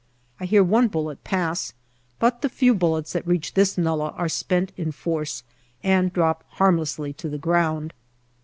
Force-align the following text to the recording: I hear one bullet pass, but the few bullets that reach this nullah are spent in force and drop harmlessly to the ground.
I 0.39 0.45
hear 0.45 0.63
one 0.63 0.87
bullet 0.87 1.23
pass, 1.23 1.73
but 2.17 2.41
the 2.41 2.49
few 2.49 2.73
bullets 2.73 3.13
that 3.13 3.27
reach 3.27 3.53
this 3.53 3.77
nullah 3.77 4.09
are 4.17 4.29
spent 4.29 4.71
in 4.75 4.91
force 4.91 5.43
and 5.83 6.11
drop 6.11 6.43
harmlessly 6.53 7.13
to 7.13 7.29
the 7.29 7.37
ground. 7.37 7.93